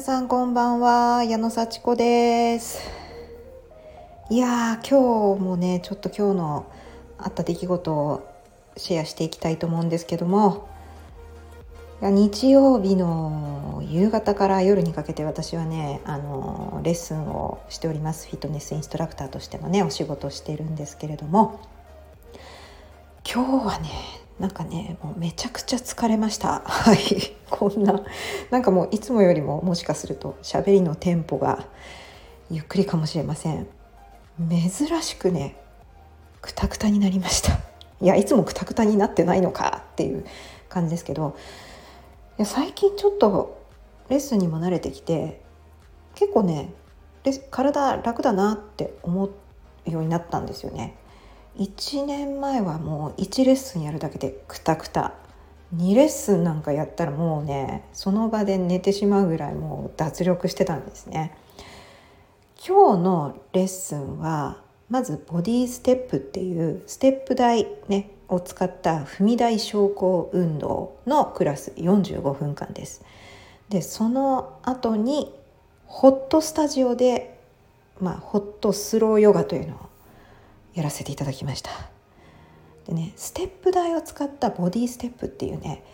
[0.00, 2.80] さんこんばんは矢野幸子です。
[4.30, 6.72] いやー今日もねちょっと今日の
[7.18, 8.26] あった出来事を
[8.78, 10.68] シェアしていきたいと思うんですけども。
[12.00, 18.26] 日曜日の夕方から夜にかけて私はねあのレッスンをしております。
[18.26, 21.60] フィットネスインストラクターとしてのねお仕事をしているんですけれども。
[23.30, 23.90] 今日はね
[24.40, 26.62] なんかねもうめちゃくちゃ疲れました。
[26.64, 26.98] はい。
[27.50, 28.02] こんな。
[28.50, 31.66] なんかもういつもよりももしかすると喋りのテンポが
[32.50, 33.68] ゆっくりかもしれません。
[34.48, 35.56] 珍しくね
[36.40, 37.52] くたくたになりました。
[38.00, 40.24] いやいつもくたくたになってないのかっていう
[40.70, 41.36] 感じですけど。
[42.38, 43.60] いや最近ちょっと
[44.08, 45.42] レッスンにも慣れてきて
[46.14, 46.72] 結構ね
[47.50, 49.30] 体楽だなって思う
[49.90, 50.96] ようになったんですよね。
[51.60, 55.12] 1年前はもう1レッスンやるだけでクタクタ。
[55.76, 61.36] 2レッスンなんかやったらもうねその場で寝てしまうぐらいもう脱力してたんですね。
[62.66, 73.04] 今日のレッスンはまずボディステップっていうステップ台ねを使った踏み台昇降運動のクラス45分間です。
[73.68, 75.30] でその後に
[75.84, 77.38] ホットスタジオで
[78.00, 79.89] まあホットスローヨガというのを
[80.74, 81.70] やらせていただきました。
[82.86, 85.84] でねステップ台を使ったボディステップっていうね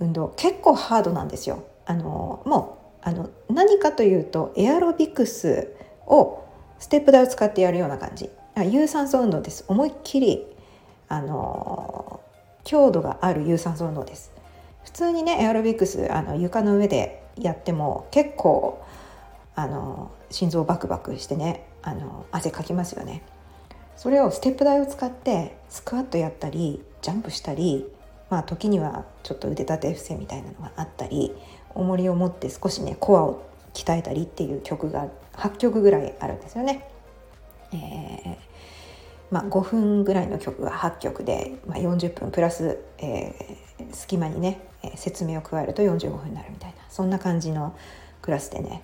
[0.00, 1.64] 運動結構ハードなんですよ。
[1.86, 5.74] あのもうあの何かというとエアロビクス
[6.06, 6.44] を
[6.78, 8.30] ステップ台を使ってやるような感じ。
[8.70, 9.64] 有酸素運動です。
[9.68, 10.46] 思いっきり
[11.08, 12.20] あの
[12.64, 14.32] 強度がある有酸素運動です。
[14.84, 18.82] 普通にねエアロビクスあの床の上でやっても結構
[19.54, 23.22] あの心臓バクバクしてねあの汗かきますよね。
[23.96, 27.86] それをステップ台を使ってスクワットやったりジャンプしたり
[28.30, 31.32] まあ時にはちょっと腕立て伏せみたいなのがあったり
[31.74, 36.88] 重りを持って少しねコアを鍛えたりっていう曲が8曲ぐらいあるんですよね。
[37.72, 38.52] えー
[39.30, 44.60] まあ、5分ぐらいの曲が8曲で、まあ、40分プラス、えー、隙間にね、
[44.94, 47.74] 説明を加えると45分になるみたいなそんな感じの
[48.20, 48.82] クラスでね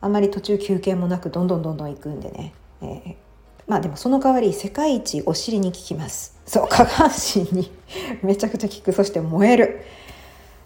[0.00, 3.14] あまり途中休憩もなくどんどんどんどん行くんでね、えー、
[3.68, 6.34] まあでもその代わり世界一お尻に効きます。
[6.46, 7.70] そう下半身に
[8.24, 8.92] めちゃくちゃ効く。
[8.92, 9.84] そして燃える。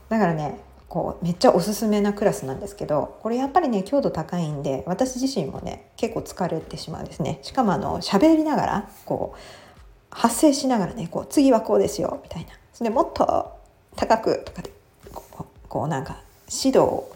[0.08, 0.58] だからね
[0.88, 7.40] こうめっちゃおすすめなクラスなんですけどこれやっぱりね強度高いんで私自身もね結構疲れてしまうんですね。
[7.42, 9.38] しかもあの喋りながらこう
[10.10, 12.52] 発声しながらねこう次はこうですよみたいな。
[12.72, 13.52] それでもっと
[13.96, 14.70] 高くとかで
[15.12, 17.12] こうこうなんか指導を、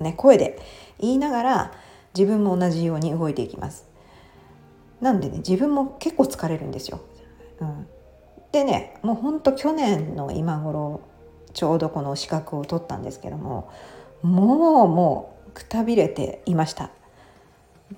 [0.00, 0.60] ね、声で
[0.98, 1.72] 言いながら
[2.14, 3.89] 自分も同じように動いていきます。
[5.00, 7.00] なんでね自分も結構疲れるんですよ。
[7.60, 7.86] うん、
[8.52, 11.00] でねもうほんと去年の今頃
[11.52, 13.70] ちょうどこの資格を取ったんですけども
[14.22, 16.90] もうもうくたびれていました。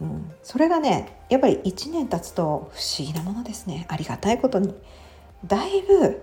[0.00, 3.86] うん、それがねやっぱり1年経つと不思議なものですね。
[3.88, 4.74] ありがたいことに。
[5.44, 6.22] だいぶ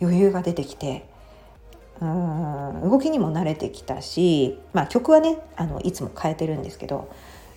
[0.00, 1.08] 余裕が出てきて
[2.00, 2.90] うん。
[2.90, 7.08] 動きにも慣れてきたし、まあ、曲はねあのいつも変えてるんですけど、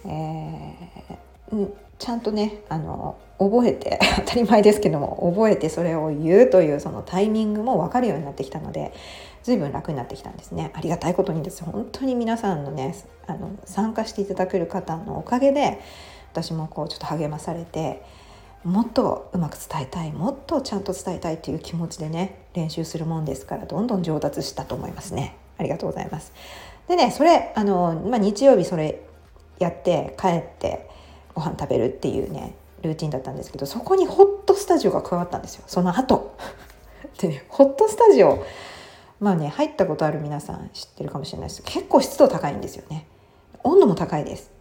[0.05, 8.94] えー、ちゃんとねあの覚えて 当たり前ですけども覚えてそれを言うというそのタイミングも分かるようになってきたので
[9.44, 10.72] 随分楽になってきたんですね。
[10.73, 11.63] ありがたいことにです。
[11.63, 12.95] 本当に皆さんのね
[13.28, 15.79] あの参加していただける方のおかげで
[16.31, 18.01] 私もこうちょっと励まされて
[18.63, 25.35] もっとうまく伝えたいもっとちゃんと伝えたいという気持ちでね練習するもんですからどんどん上達したと思いますね。
[25.57, 26.34] ありがとうございます。
[26.88, 29.01] でねそれあの、まあ、日曜日それ
[29.59, 30.89] やって帰って
[31.35, 35.63] ご飯食べるっていうねルーティンだったんですけどそこにホットスタジオが加わったんですよ。
[35.68, 36.35] その後。
[37.19, 38.44] でねホットスタジオ
[39.19, 41.62] まあね入ったことある皆さん知ってるかもしれないです。
[41.63, 43.06] 結構湿度高いんですよね。
[43.63, 44.51] 温度も高いです。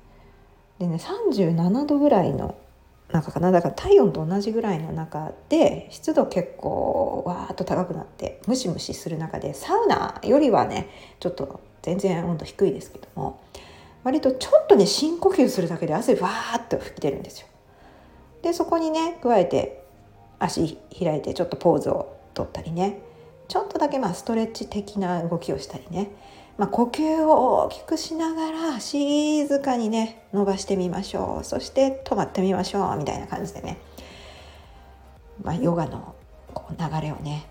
[0.79, 2.57] でね37度ぐらいの
[3.12, 3.53] 中かな。
[3.53, 10.88] だから体温と同じぐらいの中で湿度結構わーっと高くなってムシムシする中でサウナよりはね
[11.20, 13.41] ちょっと全然温度低いですけども
[14.05, 17.49] 割とちょっとね深呼吸するだけで汗わーっと吹き出るんですよ。
[18.43, 19.83] でそこにね加えて
[20.39, 23.01] 足開いてちょっとポーズをとったりね。
[23.49, 26.11] ちょっとだけまあストレッチ的な動きをしたりね、
[26.56, 31.45] まあ、呼吸を大きくしながら静かにね伸ばしてみましょう。
[31.45, 33.79] そして止まってみましょうみたいな感じでね、
[35.43, 36.15] まあ、ヨガの
[36.53, 37.47] こう流れをね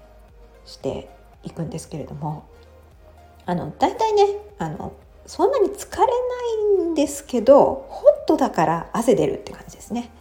[0.66, 1.10] して
[1.44, 2.46] いくんですけれども。
[3.46, 4.24] あの大体ね
[4.58, 4.94] あの
[5.26, 10.12] そんなに疲れないんですけどホットだから汗出るって感じですね。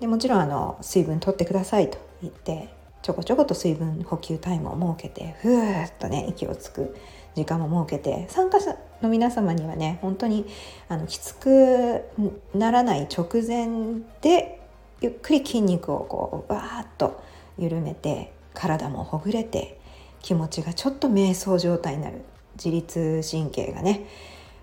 [0.00, 2.68] でもちろんあの水分取ってくださいと言って
[3.02, 6.96] ちょこちょこと水分補給タイムを設けてふーっとね息をつく
[7.34, 10.46] 時間も設けて参加者の皆様にはね本当に
[10.88, 12.02] あのきつく
[12.54, 14.60] ならない直前で
[15.00, 17.22] ゆっくり筋肉をこうバーッと
[17.58, 19.78] 緩めて体もほぐれて
[20.22, 22.22] 気持ちがちょっと瞑想状態になる
[22.56, 24.06] 自律神経がね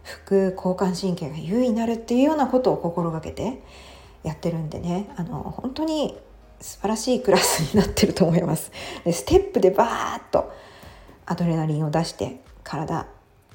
[0.03, 3.61] 副交感神経が優位になるっていうようなことを心がけて
[4.23, 6.17] やってるんでねあの本当に
[6.59, 8.71] 素晴らしいクラスになってると思います。
[9.03, 10.53] でステップでバーッと
[11.25, 13.07] アドレナリンを出して体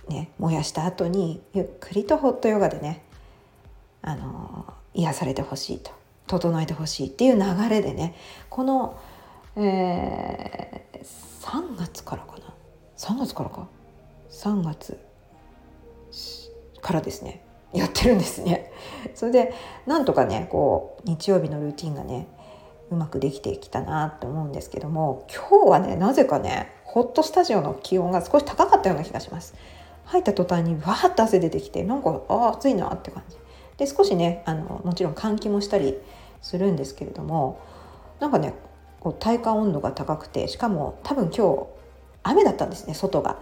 [0.09, 3.05] ね燃やした後にゆっくりとホットヨガでね
[4.03, 5.93] あの癒されてほしいと
[6.27, 8.17] 整えてほしいっていう流れでね
[8.49, 9.01] この、
[9.57, 10.99] えー、
[11.45, 12.55] 3月からかな
[12.97, 13.69] ？3月からか？
[14.31, 14.99] 3月
[16.81, 18.73] からですねやってるんですね。
[19.15, 19.55] それで
[19.87, 22.29] なんとかねこう日曜日のルーティンがね
[22.91, 29.55] うまくできてきたなって思うんですけども今日はねなぜかねホットスタジオの気温が少し高かったような気がします
[30.05, 33.37] 入った途端にわーっと汗出てきてなんかあ暑いなって感じ
[33.77, 35.99] で少しねあのもちろん換気もしたり
[36.41, 37.59] するんですけれども
[38.21, 38.55] なんかね
[39.01, 41.67] こう体感温度が高くてしかも多分今日
[42.23, 43.39] 雨だったんですね外が。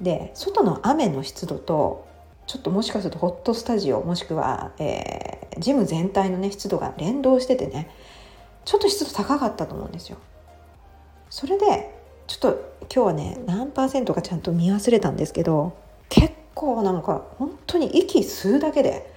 [0.00, 2.06] で外の雨の湿度と
[2.46, 7.90] ちょっともしかするとホットスタジオもしくは、えー、ジム全体のね湿度が連動しててね
[8.64, 10.18] ちょっと湿度高かったと思うんですよ。
[11.28, 11.94] それで
[12.26, 15.76] ちょっと今日はね何パーセントかちゃんと見忘れたんですけど
[16.08, 19.12] 結構なんか本当に息吸うだけで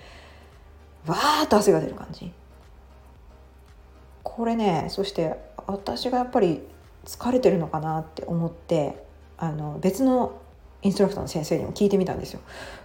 [1.08, 2.32] わーっと汗が出る感じ
[4.22, 5.38] これねそして
[5.68, 6.62] 私がやっぱり
[7.06, 9.04] 疲れてるのかなって思って
[9.38, 10.40] あの別の
[10.84, 12.42] インストラクターの先生にも聞いてみたんですよ。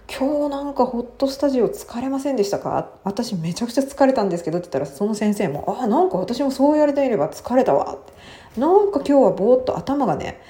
[0.09, 2.89] 今日なんかホットスタジオ疲れませんでしたか？
[3.03, 7.97] 私めちゃくちゃ疲れたんですけどって言ったらその先生も「あなんか私もそう言われてみれば疲れたわ」っ
[8.55, 10.41] てなんか今日はぼーっと頭がね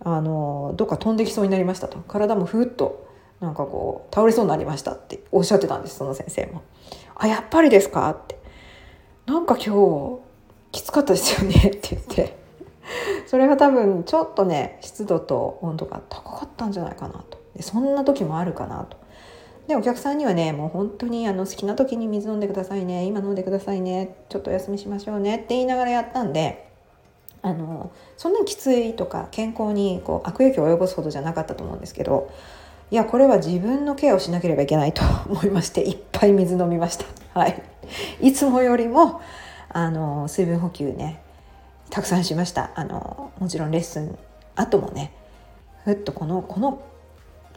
[0.00, 1.98] あのどっか飛んできそうになりましたと。
[1.98, 3.06] 体もふっと
[3.40, 6.62] なんかこう倒れそうになりましたっておっしゃってたんですその先生も。
[7.14, 8.08] あやっぱりですか？
[8.10, 8.38] って。
[9.26, 10.20] なんか今
[10.72, 11.54] 日きつかったですよね？
[11.54, 12.45] って言って。
[13.26, 17.38] それが多分ちょっとね湿度と温度が高かったんじゃないかなと。
[17.54, 18.96] でそんな時もあるかなと。
[19.66, 26.68] でお客さんにはねもう本当にあの好きな時に水飲んでくださいね今飲んでくださいねちょっとお休みしましょうねって言いながらやったんで
[27.42, 32.30] あのそんなにきついとか健康にこう悪影響を及ぼすほどじゃなかったと思うんですけど
[32.92, 37.04] いやこれは自分のケアをしなければいけないと 思いましていっぱい水飲みました。
[37.38, 37.60] はい、
[38.20, 39.20] いつもよりも
[39.68, 41.20] あの水分補給ね
[41.90, 42.70] たくさんしました。
[42.74, 44.18] あのもちろんレッスン
[44.54, 45.12] 後もね
[45.84, 46.82] ふっとこのこの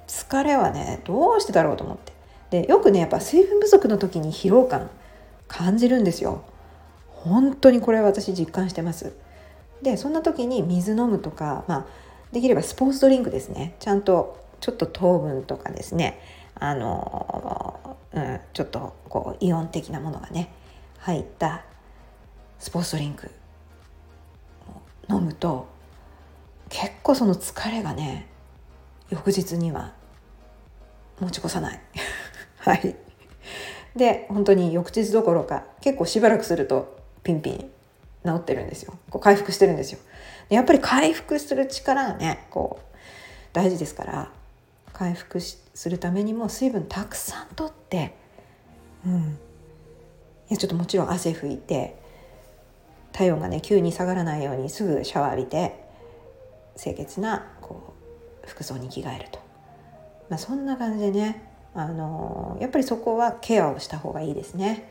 [0.07, 2.13] 疲れはねどうしてだろうと思って。
[2.49, 4.89] でよくねやっぱ水分不足の時に疲労感
[5.47, 6.43] 感じるんですよ。
[7.09, 9.13] 本当にこれは私実感してます。
[9.81, 11.85] でそんな時に水飲むとかまあ
[12.31, 13.75] できればスポーツドリンクですね。
[13.79, 16.19] ちゃんとちょっと糖分とかですね。
[16.55, 20.51] あの、うん、ちょっとこうイオン的なものがね
[20.99, 21.63] 入った
[22.59, 23.31] スポーツドリンク
[25.09, 25.67] 飲むと
[26.69, 28.27] 結構その疲れがね
[29.09, 29.93] 翌日には
[31.19, 31.79] 持ち越さない。
[32.59, 32.95] はい。
[33.95, 37.71] で本当に翌日どころか結構しばらくするとピンピン
[38.23, 38.93] 治ってるんですよ。
[39.09, 39.99] こう回復してるんですよ。
[40.47, 42.97] でやっぱり回復する力がねこう
[43.51, 44.31] 大事ですから
[44.93, 48.13] 回復するためにも水分たくさんとって
[49.05, 49.39] うん。
[50.49, 51.95] いやちょっともちろん汗拭いて
[53.19, 55.75] 体温がね急に下がらないようにすぐシャワー浴びて
[56.81, 57.93] 清潔なこ
[58.45, 59.39] う服装に着替えると、
[60.29, 61.43] まあ、そんな感じでね
[61.75, 64.89] あのやっぱりそこはケアをした方がいいですね。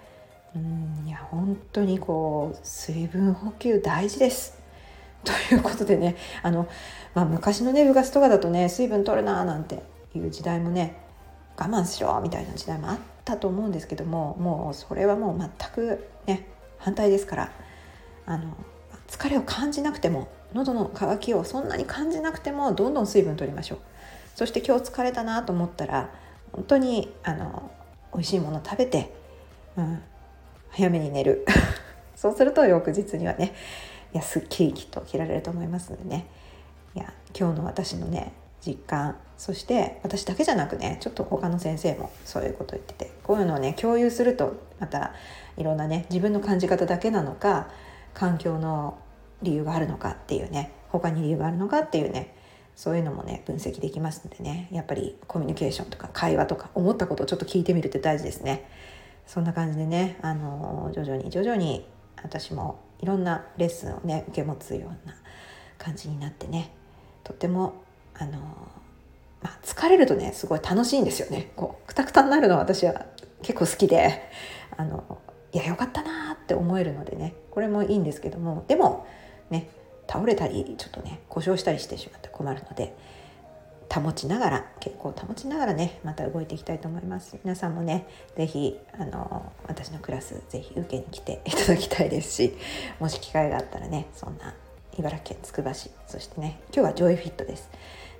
[0.55, 4.59] うんいや本当にこう水分補給大事です。
[5.25, 6.69] ということでねあの、
[7.15, 9.83] まあ、昔のね部活とかだとね水分取るななんて
[10.15, 10.97] いう時代もね
[11.57, 17.53] 我慢しろみたいな時代もあったと思うんですけどももうそれはもう全くね反対ですから
[18.29, 18.55] あの
[19.09, 23.79] 疲れを感じなくても喉の渇きをそんなに感じなくてもどんどん水分取りましょう。
[24.35, 26.11] そして今日疲れたなと思ったら
[26.53, 27.71] 本当にあの
[28.13, 29.15] 美味しいもの食べて、
[29.79, 30.03] うん、
[30.69, 31.47] 早めに寝る。
[32.17, 33.55] そうすると翌日にはね
[34.13, 36.27] いやすっきりきっと起きられると思いますのでね。
[36.95, 45.15] いや今日の私のね実感そして私だけじゃなくねちょっと他の先生もそういうこと言っててこういうのをね共有するとまた
[45.57, 47.69] いろんなね自分の感じ方だけなのか
[48.19, 48.99] 環境の
[49.43, 52.35] 理由があるのかっていうね他に理由があるのかっていうね
[52.75, 54.69] そういうのもね分析できますのでね。
[54.73, 58.69] やっぱりコミュニケーションとか会話とか思ったことをちょっと聞いてみるって大事ですね。
[59.27, 61.87] そんな感じでねあの徐々に徐々に
[62.23, 65.15] 私もいろんなレッスンをね受け持つような
[65.77, 66.73] 感じになってね
[67.25, 67.83] とっても
[68.15, 68.33] あの、
[69.43, 71.53] まあ、疲れるとねすごい楽しいんですよね。
[71.57, 73.07] こうくたくたになるのは私は
[73.43, 74.23] 結構好きで
[74.77, 75.19] あの
[75.53, 79.07] いやよかったなって思えるのでねこれもいいんですけどもでも
[79.51, 79.69] ね
[80.09, 82.97] 倒れたりちょっとね故障したりしてしまって困るので
[83.93, 87.39] 保ちながら健康を保ちながらねまた動いていきたいと思います。
[87.43, 92.57] 皆さんもね是非あの私のクラス是非受けに来て いただきたいですし
[92.99, 94.55] もし機会があったらねそんな
[94.99, 97.71] 茨城県つくば市そしてね今日はジョイフィットです。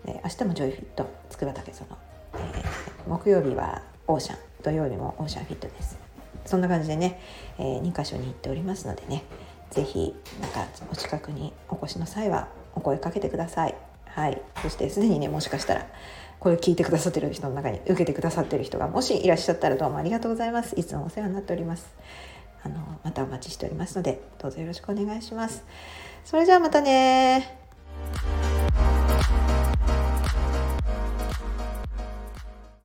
[0.05, 1.87] で明日もジョイフィット筑波竹園、
[2.35, 6.08] えー、木曜日はオーシャン土曜日もオーシャンフィットです。
[6.49, 7.21] そんな感じでね、
[7.59, 9.23] えー、2箇所に行っておりますのでね
[9.71, 13.75] 是非なんかお近くにお越しの際はお声かけてください。
[14.07, 14.41] はい。
[14.63, 15.87] そしてすでにねもしかしたら
[16.41, 20.75] これ聞いてくださってる人の中に受けてくださってる人がもしいらっしゃったらどうもありがとうございます。
[20.79, 21.95] いつもお世話になっております。
[22.63, 25.65] あのまたお待ちしておりますのでどうぞよろしくお願いします。
[26.25, 27.68] それじゃあまたね